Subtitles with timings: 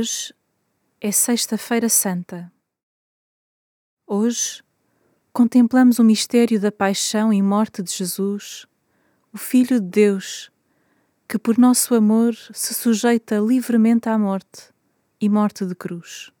[0.00, 0.32] Hoje
[0.98, 2.50] é Sexta-feira Santa.
[4.06, 4.62] Hoje
[5.30, 8.64] contemplamos o mistério da paixão e morte de Jesus,
[9.30, 10.50] o Filho de Deus,
[11.28, 14.72] que por nosso amor se sujeita livremente à morte
[15.20, 16.32] e morte de cruz.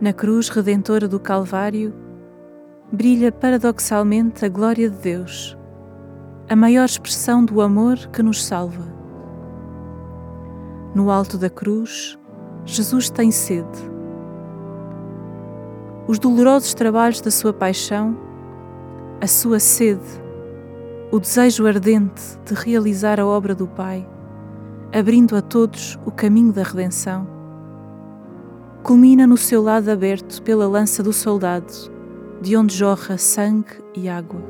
[0.00, 2.05] Na cruz redentora do Calvário,
[2.96, 5.54] brilha paradoxalmente a glória de Deus,
[6.48, 8.86] a maior expressão do amor que nos salva.
[10.94, 12.18] No alto da cruz,
[12.64, 13.68] Jesus tem sede.
[16.08, 18.16] Os dolorosos trabalhos da sua paixão,
[19.20, 20.08] a sua sede,
[21.12, 24.08] o desejo ardente de realizar a obra do Pai,
[24.90, 27.28] abrindo a todos o caminho da redenção,
[28.82, 31.94] culmina no seu lado aberto pela lança do soldado,
[32.46, 34.40] de onde jorra sangue e água.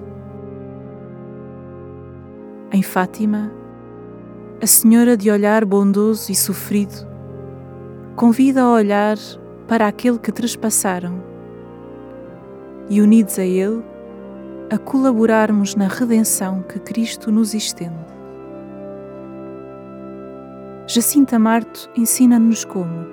[2.70, 3.50] Em Fátima,
[4.62, 7.08] a Senhora de olhar bondoso e sofrido
[8.14, 9.16] convida a olhar
[9.66, 11.24] para aquele que trespassaram
[12.90, 13.82] e, unidos a Ele,
[14.70, 17.96] a colaborarmos na redenção que Cristo nos estende.
[20.86, 23.06] Jacinta Marto ensina-nos como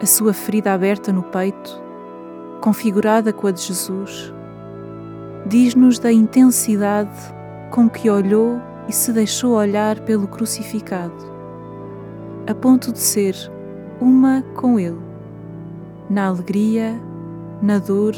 [0.00, 1.89] a sua ferida aberta no peito,
[2.60, 4.32] configurada com a de Jesus,
[5.46, 7.18] diz-nos da intensidade
[7.70, 11.14] com que olhou e se deixou olhar pelo crucificado,
[12.46, 13.34] a ponto de ser
[14.00, 15.00] uma com Ele,
[16.08, 17.00] na alegria,
[17.62, 18.14] na dor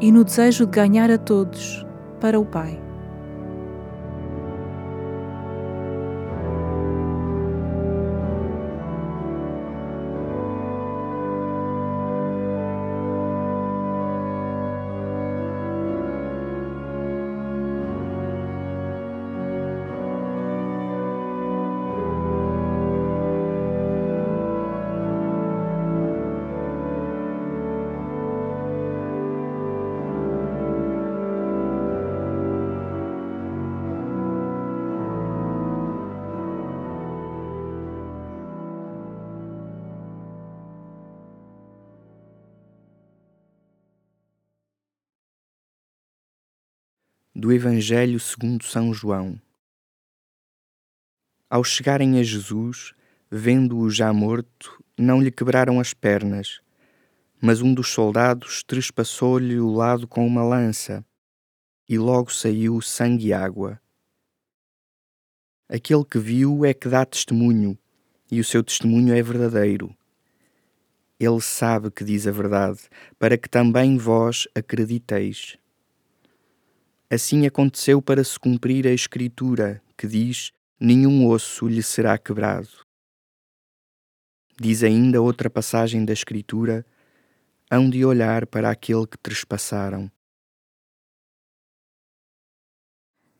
[0.00, 1.84] e no desejo de ganhar a todos
[2.20, 2.87] para o Pai.
[47.38, 49.40] Do Evangelho segundo São João.
[51.48, 52.92] Ao chegarem a Jesus,
[53.30, 56.60] vendo-o já morto, não lhe quebraram as pernas,
[57.40, 61.06] mas um dos soldados trespassou-lhe o lado com uma lança,
[61.88, 63.80] e logo saiu sangue e água.
[65.68, 67.78] Aquele que viu é que dá testemunho,
[68.32, 69.96] e o seu testemunho é verdadeiro.
[71.20, 72.80] Ele sabe que diz a verdade,
[73.16, 75.56] para que também vós acrediteis.
[77.10, 82.68] Assim aconteceu para se cumprir a Escritura, que diz: Nenhum osso lhe será quebrado.
[84.60, 86.84] Diz ainda outra passagem da Escritura:
[87.70, 90.10] Hão de olhar para aquele que trespassaram.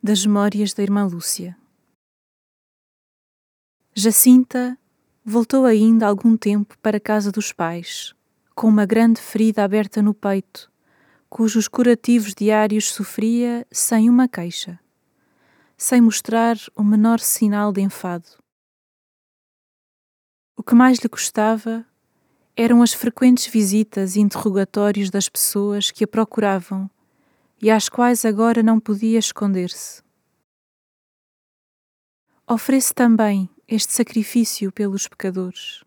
[0.03, 1.55] Das Memórias da Irmã Lúcia.
[3.95, 4.79] Jacinta
[5.23, 8.15] voltou ainda algum tempo para a casa dos pais,
[8.55, 10.68] com uma grande ferida aberta no peito
[11.29, 14.79] cujos curativos diários sofria sem uma queixa,
[15.77, 18.29] sem mostrar o menor sinal de enfado.
[20.57, 21.87] O que mais lhe custava
[22.57, 26.91] eram as frequentes visitas e interrogatórios das pessoas que a procuravam
[27.63, 30.03] e às quais agora não podia esconder-se.
[32.49, 35.85] Oferece também este sacrifício pelos pecadores.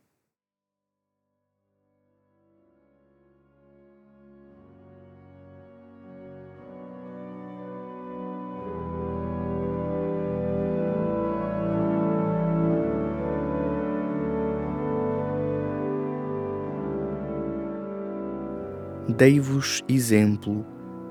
[19.18, 20.66] Dei-vos exemplo,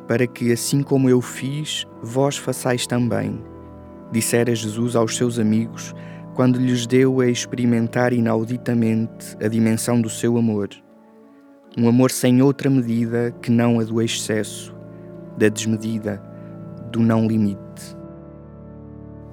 [0.08, 3.44] para que, assim como eu fiz, vós façais também,
[4.10, 5.94] dissera Jesus aos seus amigos
[6.34, 10.70] quando lhes deu a experimentar inauditamente a dimensão do seu amor.
[11.76, 14.74] Um amor sem outra medida que não a do excesso,
[15.36, 16.22] da desmedida,
[16.90, 17.96] do não limite.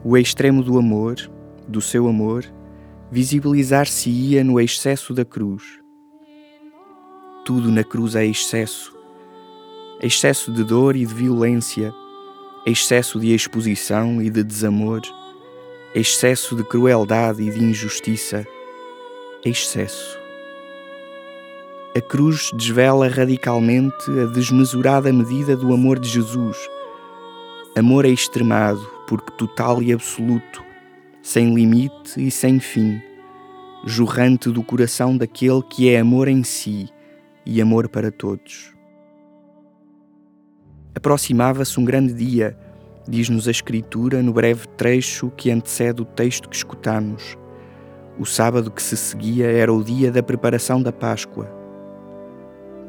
[0.03, 1.15] O extremo do amor,
[1.67, 2.43] do seu amor,
[3.09, 5.86] visibilizar-se-ia no excesso da cruz
[7.47, 8.93] tudo na cruz é excesso.
[10.01, 11.95] Excesso de dor e de violência,
[12.65, 14.99] excesso de exposição e de desamor,
[15.95, 18.45] excesso de crueldade e de injustiça,
[19.45, 20.19] excesso.
[21.95, 26.57] A cruz desvela radicalmente a desmesurada medida do amor de Jesus.
[27.77, 30.61] Amor é extremado, porque total e absoluto,
[31.21, 33.01] sem limite e sem fim,
[33.85, 36.89] jorrante do coração daquele que é amor em si
[37.49, 38.75] e amor para todos.
[40.93, 42.57] Aproximava-se um grande dia,
[43.07, 47.37] diz-nos a Escritura no breve trecho que antecede o texto que escutamos.
[48.19, 51.49] O sábado que se seguia era o dia da preparação da Páscoa.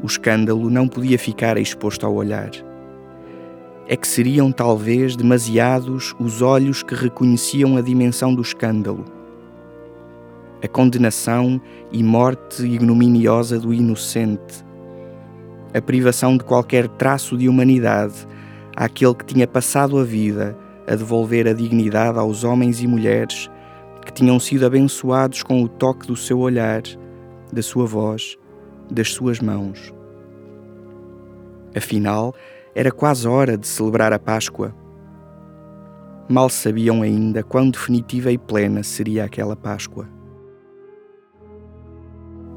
[0.03, 2.51] O escândalo não podia ficar exposto ao olhar.
[3.87, 9.18] É que seriam talvez demasiados os olhos que reconheciam a dimensão do escândalo.
[10.63, 11.61] A condenação
[11.93, 14.65] e morte ignominiosa do inocente,
[15.73, 18.27] a privação de qualquer traço de humanidade
[18.75, 20.59] àquele que tinha passado a vida
[20.89, 23.51] a devolver a dignidade aos homens e mulheres
[24.05, 26.83] que tinham sido abençoados com o toque do seu olhar,
[27.53, 28.37] da sua voz,
[28.91, 29.93] das suas mãos.
[31.77, 32.35] Afinal,
[32.75, 34.75] era quase hora de celebrar a Páscoa.
[36.29, 40.18] Mal sabiam ainda quão definitiva e plena seria aquela Páscoa.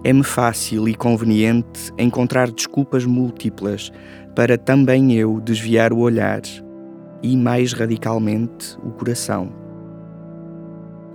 [0.03, 3.91] É-me fácil e conveniente encontrar desculpas múltiplas
[4.35, 6.41] para também eu desviar o olhar
[7.21, 9.53] e, mais radicalmente, o coração.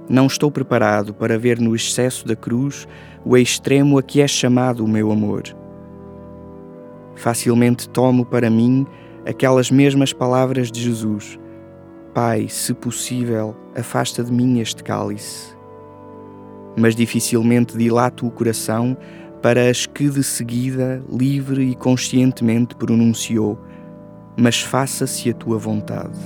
[0.09, 2.87] Não estou preparado para ver no excesso da cruz
[3.25, 5.43] o extremo a que é chamado o meu amor.
[7.17, 8.87] Facilmente tomo para mim
[9.27, 11.41] aquelas mesmas palavras de Jesus:
[12.15, 15.56] Pai, se possível, afasta de mim este cálice
[16.77, 18.97] mas dificilmente dilato o coração
[19.43, 23.59] para as que de seguida, livre e conscientemente pronunciou:
[24.37, 26.19] Mas faça-se a tua vontade.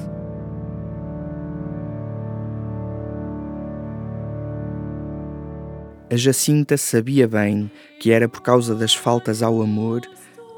[6.12, 7.70] A Jacinta sabia bem
[8.00, 10.00] que era por causa das faltas ao amor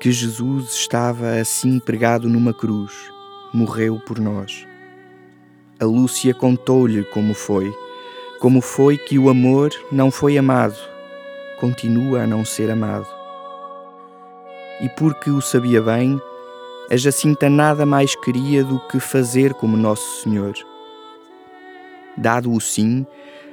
[0.01, 2.93] que Jesus estava assim pregado numa cruz,
[3.53, 4.67] morreu por nós.
[5.79, 7.71] A Lúcia contou-lhe como foi
[8.43, 10.75] como foi que o amor não foi amado,
[11.61, 13.07] continua a não ser amado.
[14.81, 16.21] E porque o sabia bem,
[16.91, 20.55] a Jacinta nada mais queria do que fazer como Nosso Senhor.
[22.17, 23.07] Dado o sim,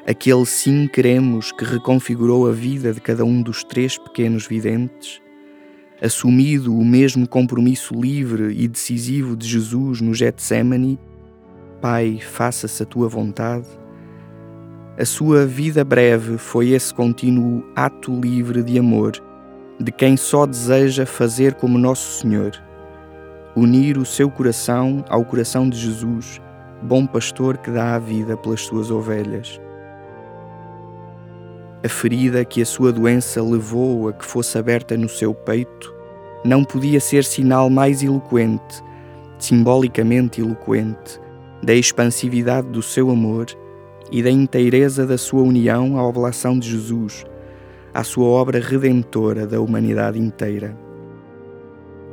[0.07, 5.21] aquele sim queremos que reconfigurou a vida de cada um dos três pequenos videntes,
[6.01, 10.97] assumido o mesmo compromisso livre e decisivo de Jesus no Getsemane,
[11.80, 13.68] Pai, faça-se a tua vontade,
[14.99, 19.13] a sua vida breve foi esse contínuo ato livre de amor
[19.79, 22.51] de quem só deseja fazer como Nosso Senhor,
[23.55, 26.41] unir o seu coração ao coração de Jesus,
[26.81, 29.57] bom pastor que dá a vida pelas suas ovelhas.
[31.81, 35.95] A ferida que a sua doença levou a que fosse aberta no seu peito
[36.43, 38.83] não podia ser sinal mais eloquente,
[39.37, 41.21] simbolicamente eloquente,
[41.63, 43.45] da expansividade do seu amor
[44.11, 47.25] e da inteireza da sua união à oblação de Jesus,
[47.94, 50.75] à sua obra redentora da humanidade inteira.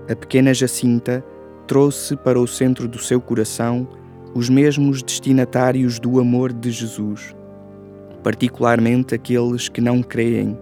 [0.08, 1.24] A pequena Jacinta
[1.66, 3.88] trouxe para o centro do seu coração
[4.34, 7.34] os mesmos destinatários do amor de Jesus,
[8.22, 10.58] particularmente aqueles que não creem,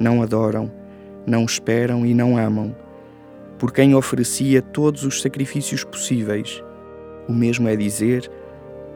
[0.00, 0.70] não adoram,
[1.26, 2.74] não esperam e não amam,
[3.58, 6.62] por quem oferecia todos os sacrifícios possíveis.
[7.28, 8.30] O mesmo é dizer,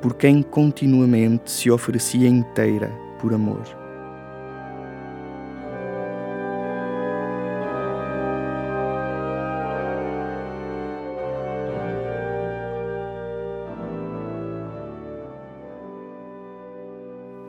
[0.03, 3.63] por quem continuamente se oferecia inteira por amor.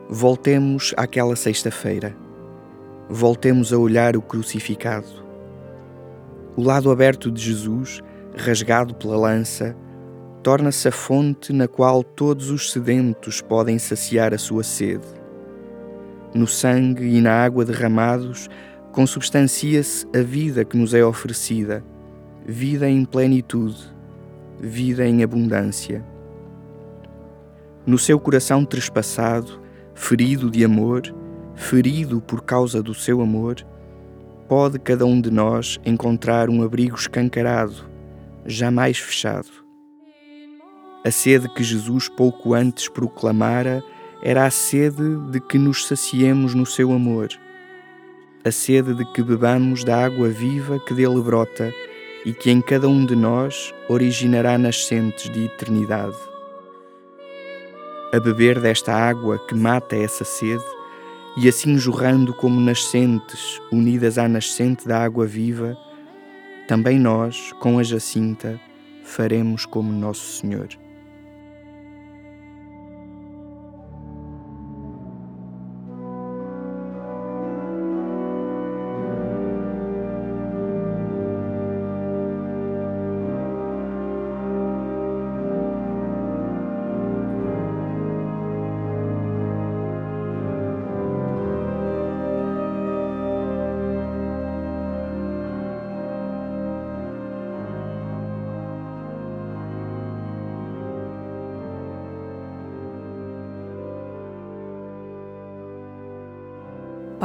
[0.08, 2.16] Voltemos àquela sexta-feira.
[3.10, 5.24] Voltemos a olhar o crucificado.
[6.56, 8.00] O lado aberto de Jesus,
[8.36, 9.76] rasgado pela lança,
[10.44, 15.06] torna-se a fonte na qual todos os sedentos podem saciar a sua sede.
[16.34, 18.50] No sangue e na água derramados
[18.92, 21.82] consubstancia-se a vida que nos é oferecida,
[22.46, 23.90] vida em plenitude,
[24.60, 26.04] vida em abundância.
[27.86, 29.58] No seu coração trespassado,
[29.94, 31.02] ferido de amor,
[31.54, 33.56] ferido por causa do seu amor,
[34.46, 37.88] pode cada um de nós encontrar um abrigo escancarado,
[38.44, 39.63] jamais fechado
[41.04, 43.84] a sede que Jesus pouco antes proclamara
[44.22, 47.28] era a sede de que nos saciemos no seu amor,
[48.42, 51.70] a sede de que bebamos da água viva que dele brota
[52.24, 56.16] e que em cada um de nós originará nascentes de eternidade.
[58.10, 60.64] A beber desta água que mata essa sede
[61.36, 65.76] e assim jorrando como nascentes, unidas à nascente da água viva,
[66.66, 68.58] também nós, com a Jacinta,
[69.02, 70.83] faremos como Nosso Senhor.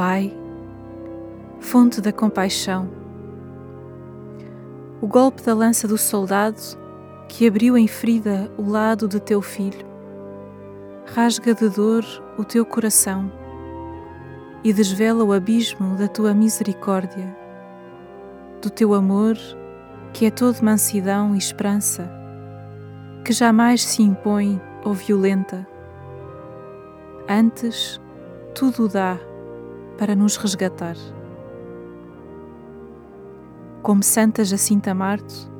[0.02, 0.34] Pai,
[1.60, 2.88] fonte da compaixão,
[4.98, 6.56] o golpe da lança do soldado
[7.28, 9.86] que abriu em ferida o lado de teu filho,
[11.04, 12.02] rasga de dor
[12.38, 13.30] o teu coração
[14.64, 17.36] e desvela o abismo da tua misericórdia,
[18.62, 19.36] do teu amor
[20.14, 22.10] que é todo mansidão e esperança,
[23.22, 25.68] que jamais se impõe ou violenta.
[27.28, 28.00] Antes,
[28.54, 29.18] tudo dá
[30.00, 30.96] para nos resgatar.
[33.82, 35.52] Como Santa Jacinta Marto,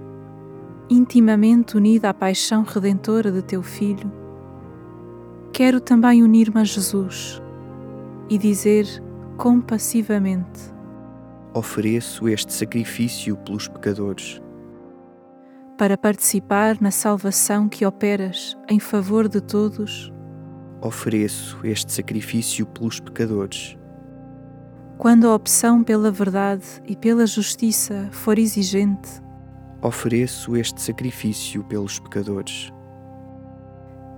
[0.88, 4.10] intimamente unida à paixão redentora de teu Filho,
[5.52, 7.42] quero também unir-me a Jesus
[8.30, 8.86] e dizer
[9.36, 10.72] compassivamente:
[11.52, 14.40] Ofereço este sacrifício pelos pecadores.
[15.76, 20.10] Para participar na salvação que operas em favor de todos,
[20.80, 23.78] ofereço este sacrifício pelos pecadores
[25.00, 29.08] quando a opção pela verdade e pela justiça for exigente,
[29.80, 32.70] ofereço este sacrifício pelos pecadores.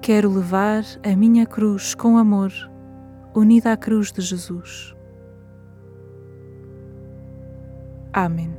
[0.00, 2.52] Quero levar a minha cruz com amor,
[3.32, 4.92] unida à cruz de Jesus.
[8.12, 8.52] Amém.